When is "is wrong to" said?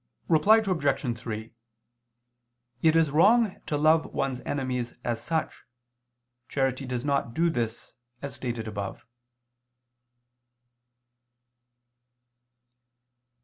2.95-3.77